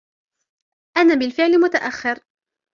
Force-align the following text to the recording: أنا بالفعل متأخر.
أنا 0.97 1.15
بالفعل 1.15 1.59
متأخر. 1.59 2.19